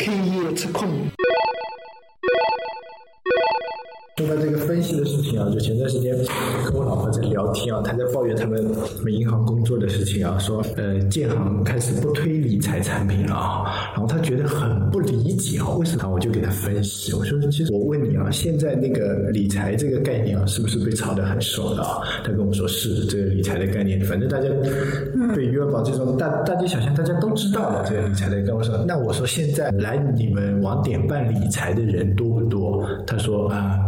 [0.00, 0.70] 开业测
[5.40, 6.14] 啊，就前段时间
[6.64, 8.62] 跟我老婆在聊天啊，她在抱怨他们
[9.06, 16.08] 银行工作的事情啊，说呃建行开始不推理财产品了啊，然后她觉得很不理解啊，为什么？
[16.10, 22.02] 我就给她分析，我说其实我问你啊，现在那个理财这个概念啊，是不是被炒得很熟了啊？
[22.24, 24.48] 她跟我说是这个理财的概念，反正大家
[25.34, 32.86] 对余额宝这种大大街小巷大家都知道的这个理财的，跟我说，那我说现在来你们网点办理财的人多不多？
[33.06, 33.78] 她说啊。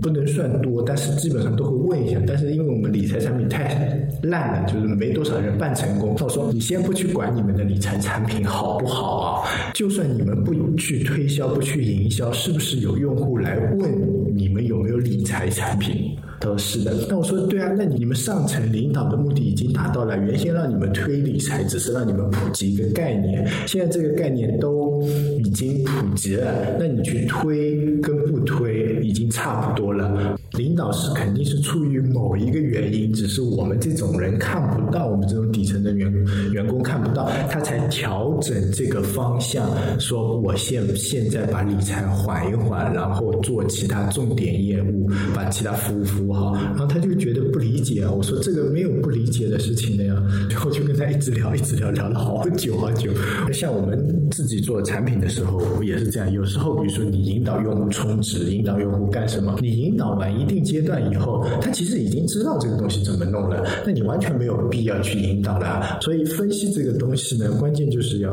[0.00, 2.20] 不能算多，但是基本上都会问一下。
[2.26, 6.16] 但是因为我们理财产品太烂了，就是没多少人办成功。
[6.20, 9.48] 我说你先不去管你们的理财产品好不好啊？
[9.74, 13.90] 就算你们不去推销、不去营销，是不是有用户来问
[14.34, 16.16] 你们有没有理财产品？
[16.40, 16.92] 他说是的。
[17.08, 20.16] 那我说对啊，那你们上层领导的目的已经达到了。
[20.18, 23.46] 原先让你们推理财，只是让你们普及一个概念。
[23.66, 25.02] 现在这个概念都
[25.38, 28.73] 已经普及了，那你去推跟不推
[29.04, 30.36] 已经差不多了。
[30.52, 36.12] 领导是肯定是出于某一个原因，只是我们这种人看不到，我们这种底层的员
[36.52, 46.54] 员工看不到，他才调整这个方向，说我现现在把理财缓一缓，然后做其他重点业务，把其他服务服务好。
[46.54, 50.14] 然后他就觉得不理解，我说这个没有不理解的事情的呀。
[50.48, 53.10] 然 后就跟他一直聊，一直聊，聊了好久好久。
[53.52, 60.44] 像我们自己做产品的时候也是这样，有时候比如说你引导用户充值，引导用户干什么，你引导完一。
[60.44, 65.98] 一定阶段以后，他其实已经知道这个东西怎么弄了，那你完全没有必要去引导了。
[66.02, 68.30] 所以分析这个东西呢，关键就是要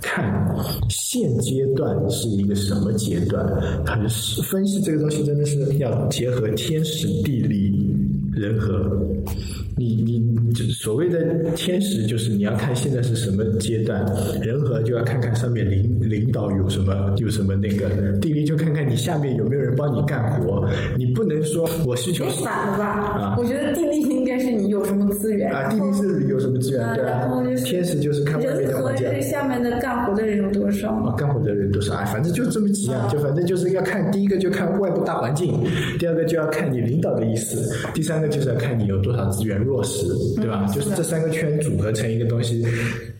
[0.00, 0.50] 看
[0.88, 3.46] 现阶段是一个什么阶段。
[3.84, 4.08] 很
[4.50, 7.68] 分析这个东西真的是要结合天时地利
[8.42, 8.98] 人和。
[9.74, 11.18] 你你所谓的
[11.56, 14.04] 天时就是你要看现在是什么阶段，
[14.42, 17.88] 人和就要看看上面领领导有什么有什么那个，
[18.20, 20.68] 地利就看看你下面有没有人帮你干活。
[20.98, 22.84] 你不能说我需求反了吧？
[22.84, 27.26] 啊，我觉得地利应该是你有什么资源啊，地利是有什么资源对啊，
[27.64, 29.06] 天时就是看外面的环境。
[29.06, 31.14] 人和是下面的干活的人有多少啊？
[31.16, 32.04] 干活的人多少啊？
[32.04, 35.54] 反正就这么几样，就反正就是要看第一个就看外部大环境，
[35.98, 39.62] 第二个就要看你领导的意思，第三个就是要看你有多少资源。
[39.62, 40.06] 落实，
[40.36, 40.66] 对吧？
[40.74, 42.64] 就是这三个圈组合成一个东西，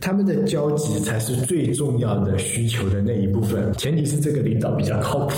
[0.01, 3.73] 他们的交集才是最重要的需求的那一部分。
[3.75, 5.35] 前提是这个领导比较靠谱。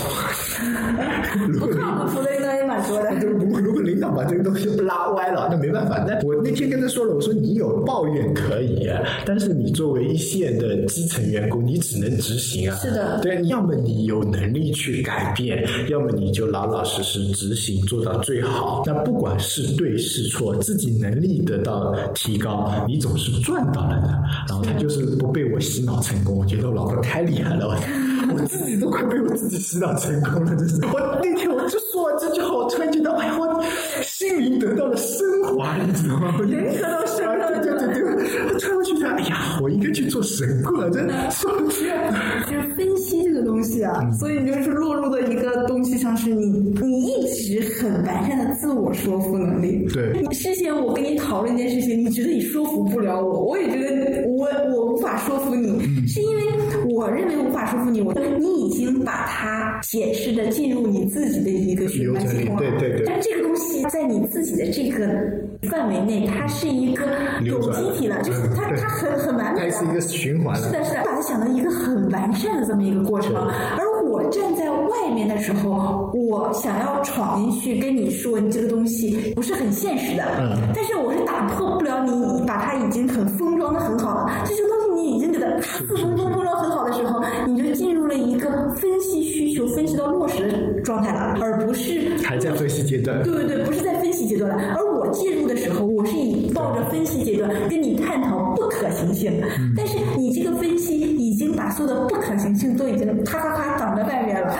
[1.59, 2.39] 不靠谱的
[2.77, 3.35] 领导也蛮多的。
[3.45, 6.03] 如果如果领导把这个东西拉歪了，那没办法。
[6.07, 8.89] 那我那天跟他说了，我说你有抱怨可以，
[9.25, 12.75] 但是你作为一线的基层员工，你只能执行啊。
[12.77, 13.19] 是的。
[13.21, 18.83] 对，要么你有能力去改变，要么你就老老实实执行，做到最好。
[18.85, 20.95] 那不管是对是错，自己。
[20.95, 24.07] 能力得到提高，你总是赚到了的。
[24.47, 27.77] 然后他就是不被我洗脑成功，我觉得我老婆太厉害了，
[28.33, 30.75] 我自己都快被我自己洗脑成功了，真是。
[30.85, 33.63] 我那天我就说完这句话，我突然觉得，哎呀，我
[34.01, 36.39] 心灵得到了升华，你知道吗？
[36.39, 38.03] 人得到升华，对对对对。
[38.53, 41.13] 我突然觉得，哎呀，我应该去做神棍，真的。
[42.47, 46.45] 就是分析这个东西啊，所以你就是落入的一个东西上，是你
[46.81, 49.85] 你一直很完善的自我说服能力。
[49.93, 50.85] 对，事先我。
[50.85, 55.67] 我跟你讨论一件事情，你觉得你说服不了我，我也觉得我我无法说服你，
[56.07, 56.44] 是因为
[56.95, 63.03] 我认为无法说服你，我你已经把它显示的进入你自己的一个循环系统了，对对对。
[63.05, 65.05] 但这个东西在你自己的这个
[65.69, 67.05] 范围内，它是一个
[67.43, 73.85] 有机体的，就是它它很很完美的，它是一个循环是的，是的，把它想到一个很完善的这么一个过程，而。
[74.05, 80.23] 我站在外面的时候，我想要闯进去跟你说，你这个东西不是很现实的。
[80.39, 80.55] 嗯。
[80.73, 84.43] 但是我是打破不了你，把它已经很封装的很好了。
[84.45, 84.74] 这些东西
[85.05, 93.21] 你已经给它四分钟做到很好的时候，你就进入了一个分析需求、分析到落实的状态了，而不是还在分析阶段。
[93.21, 94.75] 对对对，不是在分析阶段了。
[94.75, 99.31] 而我介入的时候，我是以抱着分析阶段跟你探讨不可行性。
[99.59, 99.73] 嗯。
[99.75, 104.05] 但是你这个分析已经把所有的不可行性都已经咔咔咔挡在。
[104.05, 104.55] 外面了，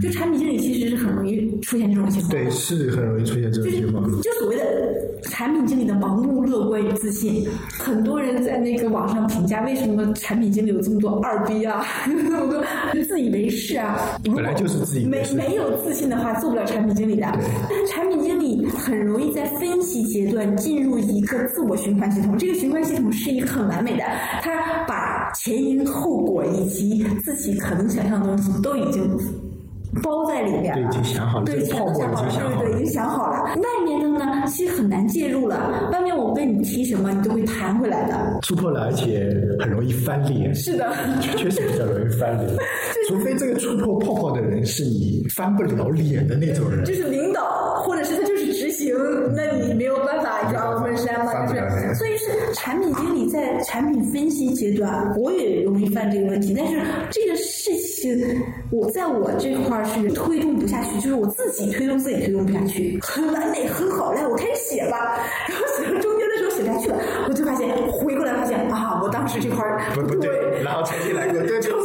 [0.00, 2.32] 就产品经理其实是很容易出现这种情况。
[2.32, 4.04] 对，是很容易出现这种情况。
[4.22, 4.64] 就所谓的
[5.22, 7.46] 产品经理的盲目乐观与自信，
[7.78, 12.60] 很多人在那个网上评价，为什么产品经理有这么多二逼啊， 那么多
[13.04, 14.18] 自以为是啊？
[14.34, 17.26] 本来就是自己没没有自信的话，做不了产品经理的。
[17.88, 24.02] 产品经理很容易在分析阶段进入一个自我循环系统，这个循环系统是一个很完美的，
[24.42, 28.50] 他把前因后果以及自己可能想象的东西。
[28.60, 29.02] 都已经
[30.02, 32.84] 包在里面对，已经想好了，对，这个泡沫已经想好对对，已。
[32.84, 33.54] 经想好了。
[33.56, 35.88] 外面的呢，其实很难介入了。
[35.92, 38.38] 外面我跟你提什么，你都会弹回来的。
[38.42, 42.56] 突破了，而且很容易翻脸，是的，确实比较容易翻脸。
[43.08, 46.94] 除非这个触破泡泡的人是你翻不了脸的那种人就。
[46.94, 48.39] 是领导，或者是他就是执
[48.80, 48.96] 行，
[49.36, 51.94] 那你没有办法抓我们山嘛，就是。
[51.94, 56.54] 所以是产品经理在产品分析阶段，我也容易犯这个问题。
[56.56, 56.80] 但是
[57.10, 65.18] 这个事情，我在我这块儿是推动不下去，就是我自己推动自己推动不下去，很完美，很好嘞，我开始写吧，
[65.48, 66.98] 然后写到中间的时候写不下去了，
[67.28, 71.70] 我就发现回过来发现啊，我当时这块儿不不对，然后重新来过，对， 重新来过。
[71.70, 71.84] 这种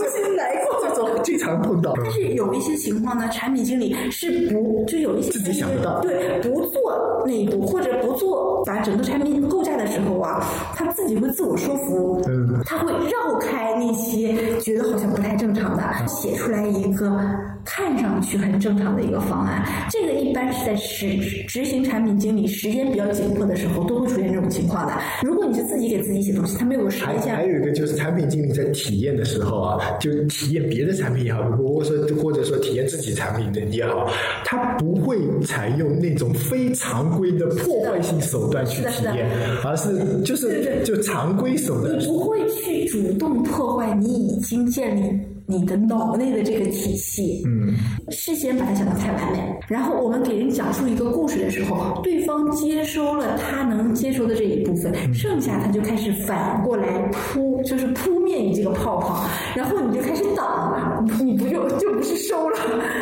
[1.25, 1.93] 经常碰到。
[1.97, 6.81] 但是有一些情况呢，产品经理是不就有一些自己想不到对，不做
[7.25, 10.43] 那一步或者不做把整个产品构架的时候啊，
[10.75, 17.19] 他自己会自我说服，嗯他会绕开那些觉得好像不太正常的，写出来一个
[17.63, 19.63] 看上去很正常的一个方案。
[19.89, 21.17] 这个一般是在实
[21.47, 24.93] 执行产品经理时间比较紧迫的时候都会出现这种情况的。
[25.23, 27.45] 如果你是自己给自己写东西，他没有时间还。
[27.45, 34.09] 有一个就是产品经理在体验的时候啊，就体验别的产品也好，或者说或者说体验自己产品的也好，
[34.43, 39.29] 他不会采用那种非常规的破坏性手段去体验，
[39.63, 41.99] 而是就是对对就常规手段。
[41.99, 42.05] 你。
[42.05, 47.75] 不会去主动破坏你已经建立你的脑内的这个体系，嗯，
[48.09, 62.57] 事先把它想得太完美，然后我们给人讲述一个故事的时候，对方接收了他能接收的这一部分，剩下他就开始反过来扑，就是扑灭你这个泡泡，然后你就开始挡，你不就就不是收了，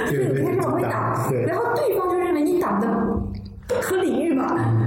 [0.08, 2.88] 所以你开始往回挡，对然后对方就认为你挡的
[3.68, 4.83] 不可理喻嘛，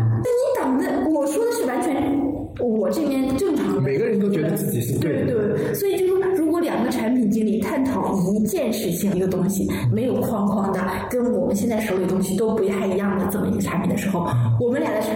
[1.26, 2.22] 我说的是完全
[2.60, 10.80] 我这边正常的，每个人都觉得自己是对对，所以就是说，如果两个产品经理探讨一件事情、一个东西，没有框框的，
[11.10, 14.24] 跟我们现在手里东西都不太一样的这么一个产品的时候，
[14.60, 15.10] 我们俩的产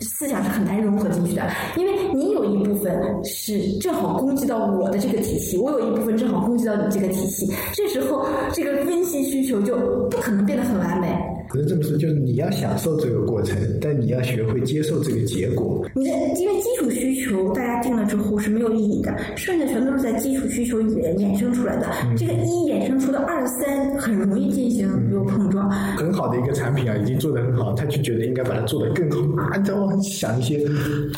[0.00, 1.42] 思想是很难融合进去的，
[1.76, 8.24] 因为你有一部分是正好攻击到我的这个体系，我有一部分正好攻击到你这个体系，这时候
[8.54, 9.76] 这个分析需求就
[10.10, 11.06] 不可能变得很完美。
[11.50, 15.84] 可是这么说，就是你要享受这个过程，但你要学会接受这个结果。
[15.94, 21.88] 你的因为基础需求大家定了之后是没有意义的，剩下全都是在基础需求衍衍生出来的。
[22.16, 25.68] 这个一衍生出的二三很容易进行有碰撞。
[25.96, 30.58] 很好的一个产品啊，已经做得很好，他就觉得应该把它做得更好啊，然后想一些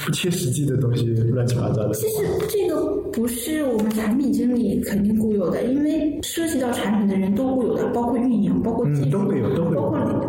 [0.05, 1.93] 不切实际的东西，乱七八糟的。
[1.93, 2.83] 其实这个
[3.13, 9.52] 不是我们产品经理肯定固有的，因为涉及到产品的人都固有的，包括运营，包括技术，嗯都会有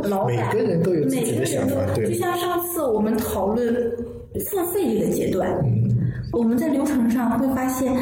[0.07, 3.73] 老板，每个人都有自己的每个人想法对都就像上次我们讨论
[4.49, 5.49] 付费这个阶段，
[6.31, 7.93] 我们在流程上会发现。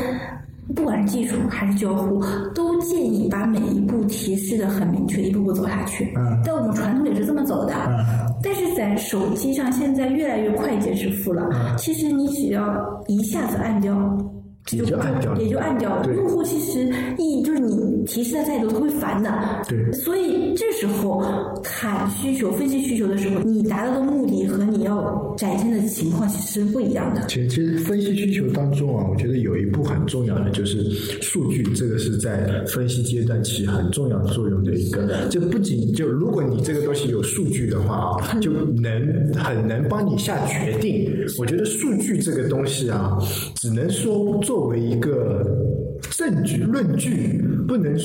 [0.73, 2.23] 不管是技术还是交互，
[2.55, 6.13] 都建议把每一步提示的很明确，一步步走下去。
[6.15, 7.73] 嗯但我们传统也是这么走的。
[7.73, 12.63] 嗯但是在手机上现在越来越快捷支付了，嗯其实你只要
[13.07, 13.93] 一下子按掉。
[14.71, 16.13] 也就按掉了也就按掉了。
[16.13, 16.87] 用户其实
[17.17, 19.31] 意义就是你提示的再多，他会烦的。
[19.67, 21.23] 对所以这时候
[21.63, 27.25] 看需求、分析需求的时候，你达到的目的和你要展现的情况其实是不一样的。
[27.27, 30.83] 其实，其实分析需求当中啊，我觉得有一步很重要的就是
[31.21, 35.27] 数据，这个是在分析阶段起很重要作用的一个。
[35.29, 41.09] 这不仅就如果你这个东西有数据的话啊，就能很能帮你下决定。
[41.37, 43.17] 我觉得数据这个东西啊，
[43.55, 45.47] 只能说作为一个
[46.09, 47.95] 证据论据，不能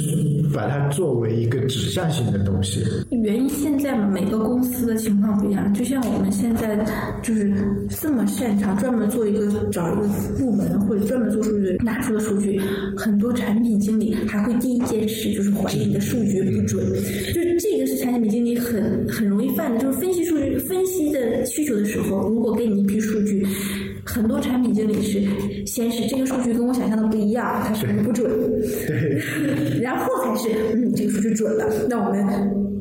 [0.55, 2.85] 把它作为一个指向性的东西。
[3.11, 5.75] 原因现在嘛，每个公司的情况不一样。
[5.75, 6.87] 就像我们现在
[7.21, 7.53] 就是
[8.01, 10.07] 这么擅长专门做一个找一个
[10.39, 12.61] 部门或者专门做数据拿出的数据，
[12.97, 16.87] 很多产品经理还会第一件事就是怀疑你的数据不准。
[17.35, 23.45] 就是这个是产品经理很很容易犯的，就是分析数据分析的需求的时候，如果给你一批数据。
[24.07, 25.21] 很多产品经理是
[25.67, 28.31] 先是这个数据跟我想象的不一样，它是不是不准？
[28.87, 32.25] 对，然后才是嗯，这个数据准了，那我们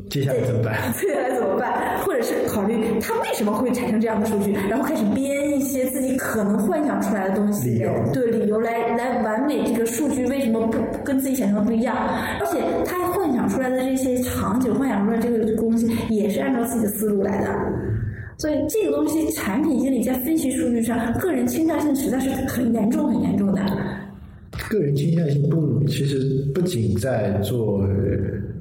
[0.10, 0.78] 接下来怎么办？
[1.02, 2.00] 接下来怎么办？
[2.06, 11.96] 或者是考虑它为什么会产生这样的数据，然后开始编一些自己可能幻想出来的东西，理由对理由来来完美这个数据为什么不跟自己想象的不一样？
[12.40, 17.50] 而且他幻想出来的这些场景，幻想出来这个东西也是按照自己的思路来的。
[18.38, 23.62] 所以这个东西，产品经理在分析数据上，个人倾向性实在是很严重、很严重的。
[24.70, 26.20] 个人倾向性不，其实
[26.54, 27.90] 不仅在做呃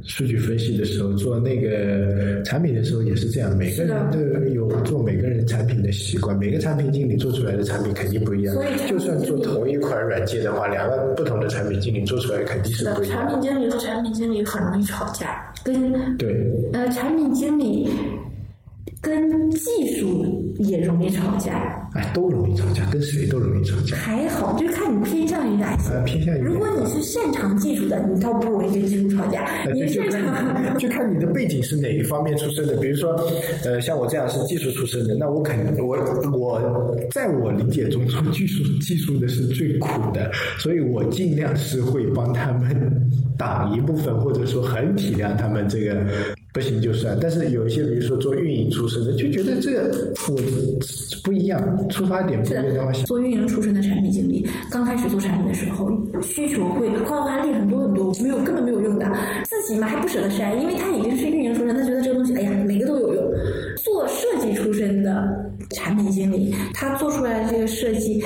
[0.03, 3.57] 数据分析的时候，做那个产品的时候也是这样。
[3.57, 4.19] 每个人都
[4.53, 8.69] 有做每个人产品的习惯，每个产品经理做出来的产品肯定不一样所以。
[8.89, 13.33] 就算做同一款软件的话，两个不同的产品经理做出来肯定是不一样的。
[13.33, 15.41] 产品经理和产品经理很容易吵架。
[15.65, 17.89] 跟对，呃产品经理
[19.05, 20.25] 跟技术
[20.59, 21.53] 也容易吵架。
[21.93, 23.97] 哎，都容易吵架，跟谁都容易吵架。
[23.97, 25.93] 还好，就是看你偏向于哪些。
[25.93, 29.45] 呃，偏向于如果你是擅长技术的，你倒不容易跟技术吵架。
[29.67, 32.75] 呃，你擅长看就看你的背景是哪一方面出身的。
[32.79, 33.15] 比如说，
[33.65, 35.97] 呃，像我这样是技术出身的，那我肯我
[36.33, 42.75] 我在我理解中做技术技术的是最苦的，所以我尽量是会帮他们
[43.39, 46.05] 挡一部分，或者说很体谅他们这个。
[46.55, 50.37] 不行就算，但是有一些，比如说做运营出身的，就觉得这个我
[51.25, 55.91] 不一样，出发点不一样，做运营出身的产品经理，刚开始做产品的时候，
[56.23, 63.25] 需求会夸夸列很多很多，没有根本没有用的，自己嘛还不舍得删，因为他已经是运营出身，他觉得这个东西，哎呀，每个都有用。
[63.83, 65.27] 做设计出身的
[65.71, 68.23] 产品经理，他做出来的这个设计。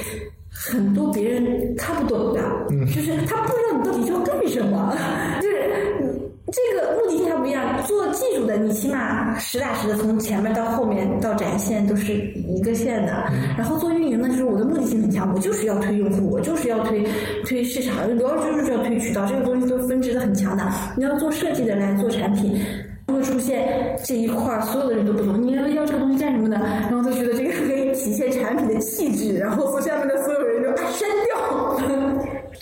[0.50, 2.40] 很多别人看不懂的，
[2.92, 4.92] 就是他不知道你到底要干什么，
[5.40, 6.17] 就是
[6.50, 7.62] 这个目的性还不一样。
[7.86, 12.14] 做技术的，你起码实打实的从前面到后面到展现都是
[12.48, 13.24] 一个线的。
[13.56, 17.06] 然后做运营呢，就是我的目的性很强，我就是要推用户，我就是要推
[17.44, 20.64] 推市场，主要就是要推渠道，这个东西都分支的很强的。
[20.96, 22.60] 你要做设计的来做产品。
[23.08, 25.40] 会出现这一块儿，所有的人都不懂。
[25.42, 26.56] 你要要这个东西干什么的？
[26.58, 32.17] 然后他觉得这个可以体现产品的气质，然后说下面的所有人就啊删掉。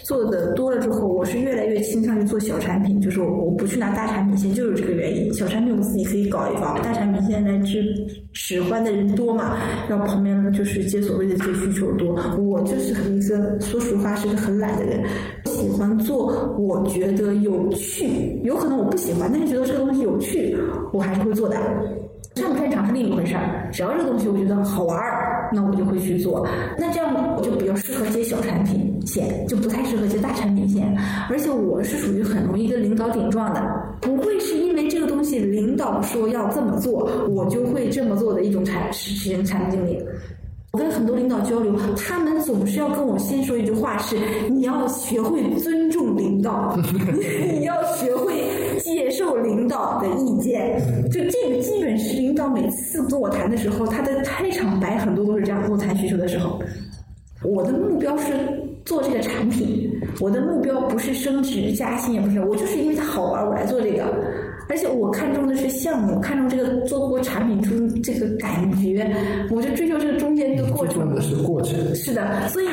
[0.06, 5.34] 做的多了之后，我是越来越倾向于做小产品，就是我不去拿大产品线，就是这个原因。
[5.34, 7.84] 小产品我自己可以搞一搞，大产品现在只
[8.32, 9.56] 使唤的人多嘛，
[9.88, 12.14] 然后旁边就是接所谓的接需求多。
[12.38, 15.02] 我就是一个说实话是个很懒的人，
[15.46, 20.56] 喜欢做我觉得有趣，有可能我不喜欢，但是觉得这个东西有趣，
[20.92, 21.56] 我还是会做的。
[22.36, 25.15] 擅不擅长是另一回事儿，只要这个东西我觉得好玩儿，
[25.52, 26.46] 那我就会去做。
[26.78, 30.96] 那这样我就比较适合接小产品线，就不太适合接大产品线。
[31.30, 33.62] 而且我是属于很容易跟领导顶撞的，
[34.00, 40.02] 不会是因为这个东西领导说要这么做，我就会这么做的一种产实行产品经理。
[40.72, 44.18] 我跟很多领导交流，他们总是要跟我先说一句话：是
[44.50, 46.76] 你要学会尊重领导，
[47.50, 48.44] 你要学会
[48.86, 50.80] 接受领导的意见。
[51.10, 56.60] 就这个，基本是领导每次跟我谈的时候，他的开场白很多都是这样跟我谈需求的时候。
[57.42, 58.32] 我的目标是
[58.84, 59.90] 做这个产品，
[60.20, 64.04] 我的目标不是升职加薪，也不是，我就是因为它好玩，我来做这个。
[64.68, 69.08] 而且我看中的是项目，看中这个做过产品出这个感觉，
[69.50, 71.14] 我就追求这个中间这个过程。
[71.14, 71.94] 的是过程。
[71.94, 72.66] 是的，所以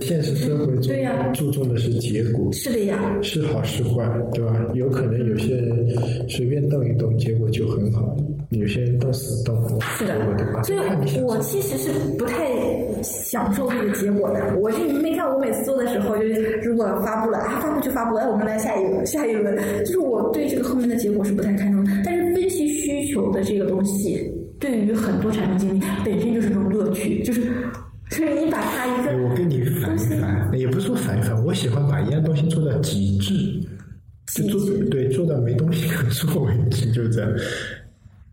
[0.00, 2.98] 现实生活中对呀注重的是结果，是的呀。
[3.22, 4.56] 是好是坏，对吧？
[4.74, 5.86] 有可能有些人
[6.28, 8.00] 随便动一动，结果就很好；
[8.50, 10.62] 有些人动死动活，是的对吧？
[10.62, 12.48] 所以我其实是不太
[13.02, 14.56] 享受这个结果的。
[14.58, 21.90] 我是你没看我每次做的时候，就是如果发布了啊，发布就发布了，哎，我们来下一轮，下一轮，就是我对这个后面的结果是不太看重的。
[22.04, 27.42] 但是分析需求的这个东西，对于很多产品经理本身就是种乐趣，就是
[28.10, 33.32] 就是你把它一个哎我跟你反一反，也不是说反一反，我喜欢把一样东西做到极致，
[34.42, 37.32] 就做对做到没东西可做为止，就这样。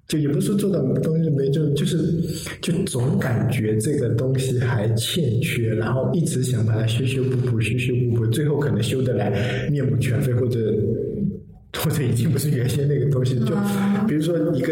[0.08, 1.98] 就也不是说做到东西没就就是
[2.62, 10.74] 就总感觉这个东西还欠缺，然后一直想把它修修补补修修补补，最后可能修得来面目全非，或者
[11.78, 13.38] 或者已经不是原先那个东西。
[13.40, 13.54] 就
[14.08, 14.72] 比如说一个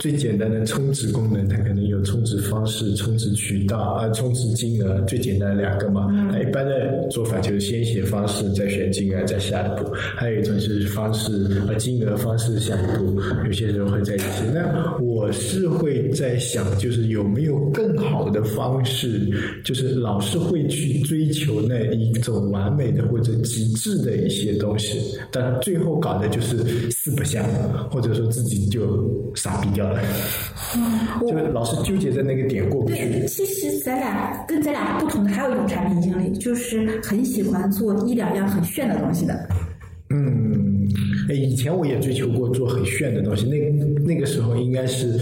[0.00, 6.06] 最简单的充值功能，它可能有充值方式、充值渠道啊、充值金额，最简单的两个嘛。
[6.30, 9.90] 那一般的做法就是先写方式，再选金额，再下一步。
[9.94, 11.32] 还有一种是方式
[11.68, 14.44] 呃金额方式下一步，有些人会在一起。
[14.52, 19.30] 那我是会在想，就是有没有更好的方式，
[19.64, 27.44] 就是老是会去追求那一种完美的或者极致的一些东西，但最后搞的就是四不像，
[27.90, 30.00] 或者说自己就傻逼掉了，
[31.22, 32.96] 我就老是纠结在那个点过不去。
[32.96, 39.48] 对，其实咱俩跟咱俩不同的还有一种产品经理，就是很喜欢做一两样很炫的东西的。
[41.26, 45.18] 嗯，哎，以前我也追求过做很炫的东西，那那个时候应该是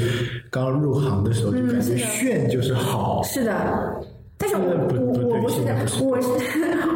[0.51, 3.23] 刚入行的时候，就感觉是炫就是好。
[3.23, 3.53] 是的，
[4.37, 6.29] 但是我我我不是的现在不，是我是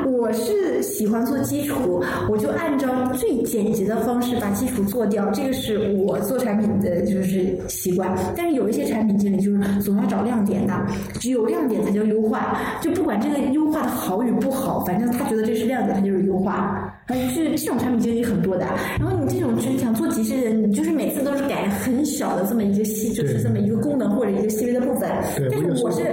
[0.07, 8.17] 我是喜欢做基础，我就按照最简洁的方式把基础做掉，这个是我做产品的就是习惯。
[8.37, 10.75] 但是有一些产品经理就是总要找亮点的，
[11.21, 16.88] 只有亮点才叫优化，就不管这个优化的好与不好，反正他觉得这是亮点，他就是优化。
[17.09, 18.67] 啊，就是这种产品经理很多的。
[19.01, 25.11] 然后你这种就是想做极致的，你就是每次都是改很小的这么一个细，就是这么一个功能或者一个细微的部分。
[25.51, 26.05] 但是我是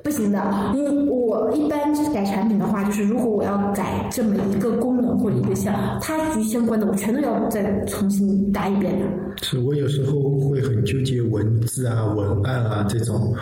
[0.11, 0.73] 行的。
[0.75, 1.79] 因为我一般
[2.13, 9.05] 改产品的话，就是如果我要改这么一个功能或者一个项，它与相关的我全都要再重新打一遍的。
[9.41, 13.33] 是我有时候会很纠结文字啊、文案啊这种，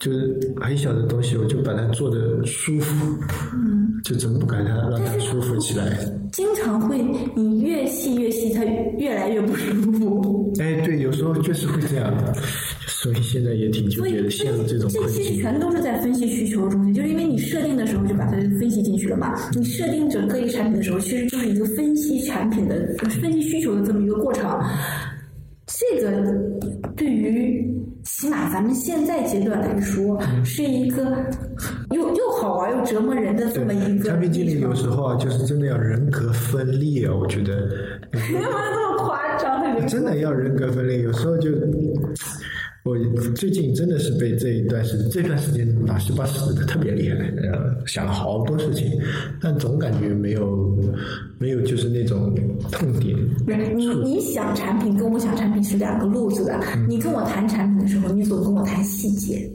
[0.00, 3.06] 就是很小的东西，我就把它做的舒服，
[3.54, 5.96] 嗯，就怎么不改它，让它舒服起来。
[6.32, 7.00] 经常会，
[7.36, 8.64] 你越细越细，它
[8.98, 10.52] 越来越不舒服。
[10.58, 12.12] 哎，对，有时候就是会这样，
[12.86, 15.22] 所以现在也挺纠结的，陷入这种困境。
[15.22, 19.34] 其实全都是在分析需求中间，就是因为你设定的时候就把它分析进去了嘛。
[19.52, 22.88] 你设定整个一个产品的时候，其实就是一个分析产品的、
[23.20, 24.58] 分析需求的这么一个过程。
[25.66, 26.10] 这个
[26.96, 27.70] 对于
[28.02, 31.22] 起码咱们现在阶段来说，是一个
[31.90, 37.68] 又又好玩又折磨人的这么一个产品经理有时候啊，就是真的要人格分裂啊，我觉得。
[38.14, 38.40] 为什么
[38.72, 39.86] 这么夸张？
[39.86, 41.50] 真的要人格分裂，有时候就
[42.84, 42.94] 我
[43.34, 47.16] 最近真的是被这一段时这段时间脑细胞死的特别厉害，
[47.50, 48.92] 呃，想了好多事情，
[49.40, 50.78] 但总感觉没有
[51.38, 52.34] 没有就是那种
[52.70, 53.16] 痛点。
[53.46, 56.60] 不是你你想产品跟我想产品是两个路子的。
[56.86, 59.50] 你跟我谈产品的时候，你总跟我谈细节。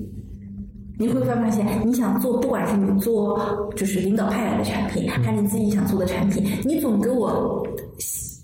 [0.97, 3.39] 你会发现，你想做，不管是你做
[3.75, 7.63] 就是领导派来的产品，还是你自己想做的产品，你总给我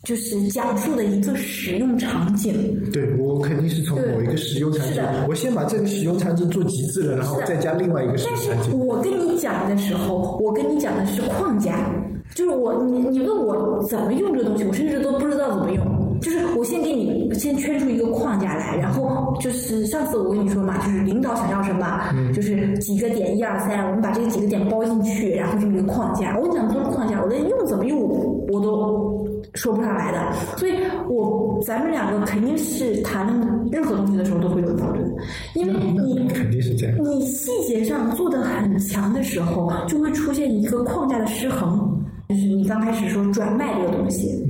[0.05, 2.53] 就是讲述的一个使用场景。
[2.93, 8.71] 对我肯定是从某一个使用场景，我先把这个使用场景做极致了，然后再加另外一个使用但场景。
[8.71, 11.91] 是我跟你讲的时候，我跟你讲的是框架，
[12.33, 15.83] 就是我你你问我怎么用这个东西，我甚至都不知道怎么用。
[16.21, 26.37] 就是我先给你先圈出一个框架来，然后就是上次我跟你说嘛，就是领导想要什么，就是几个点一二三，我们把这几个点包进去，然后这么一个框架。
[26.39, 27.99] 我讲，不是框架，我连用怎么用
[28.47, 30.33] 我都说不上来的。
[30.57, 30.73] 所以
[31.09, 35.15] 我咱们两个肯定是谈论任何东西的时候都会有矛盾，
[35.53, 36.97] 因为你肯定是这样。
[37.03, 42.01] 你细节上做的很强的时候，就会出现一个框架的失衡。
[42.27, 44.43] 就是你刚开始说转卖这个东西，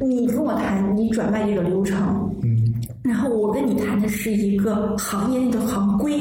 [0.00, 2.56] 你跟我谈你转卖这个流程，嗯，
[3.02, 6.12] 然后我跟你谈的是一个行业内的行规，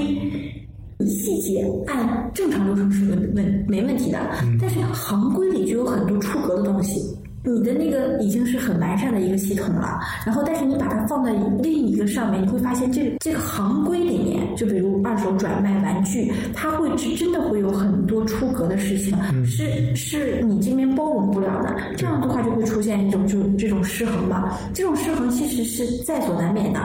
[1.06, 4.18] 细节按正常流程是问问没问题的，
[4.60, 7.00] 但是行规里就有很多出格的东西。
[7.46, 11.32] 你的那个已经是很完善的一个系统了，然后但是你把它放在
[11.62, 26.80] 另一个上面，你会发现这这个行规里面，就比如二手转卖玩具，它会是真的会有很多出格的事情，是是你这边包容不了的，这样的话就会出现一种就这种失衡吧，这种失衡其实是在所难免的。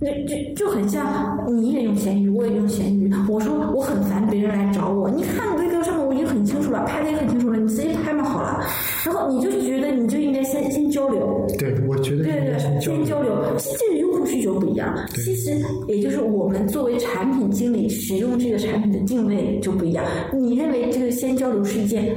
[0.00, 3.10] 就就就很像你也用闲鱼，我也用闲鱼。
[3.26, 8.60] 我说我很烦别人来找我，你看这个上面我已经很清楚了，拍的也很清楚了，你直接拍嘛好了。
[9.04, 13.56] 然后你就觉得你就应该先先交流，对，我觉得对对对，先交流。
[13.58, 15.50] 其实这个用户需求不一样，其实
[15.88, 20.04] 也就是我们作为产品经理使用这个产品的定位就不一样。
[20.32, 22.14] 你认为这个先交流是一件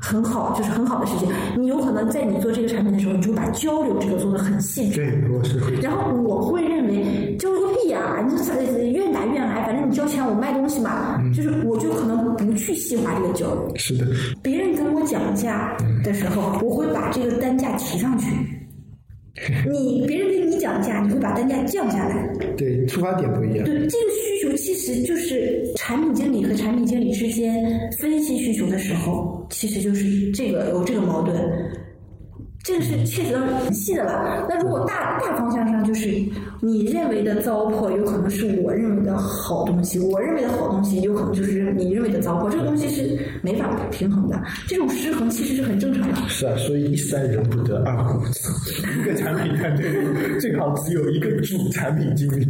[0.00, 4.96] 很好，就是很好的事情，你有可能在你做这个产品的时候，你就把交流这个做的很细致。
[4.96, 5.74] 对，我是会。
[5.80, 13.72] 然后我会认为交流个屁呀、你这愿打愿挨，反正你交钱我卖东西嘛，就是我就可能不去细化这个交流。
[13.76, 14.06] 是的，
[14.42, 18.26] 别人跟我讲价的时候，我会把这个单价提上去。
[19.70, 22.28] 你别人跟你讲价，你会把单价降下来。
[22.56, 23.64] 对，出发点不一样。
[23.64, 27.64] 对，这个需求其实就是产品经理和产品经理之间
[27.98, 31.36] 分析需求的时候，其实就是这个有这个矛盾。
[32.64, 34.46] 这个是切实到很细的了。
[34.46, 36.08] 那如果大大方向上，就是
[36.60, 42.50] 你认为的糟粕，有可能是我认为的好东西；我认为的好东西，有可能就是你认为的糟粕。
[42.50, 44.38] 这个东西是没法平衡的。
[44.66, 46.16] 这种失衡其实是很正常的。
[46.28, 48.50] 是啊，所以一山人不得二虎子。
[49.00, 52.46] 一个产品团队里最好只有一个主产品经理。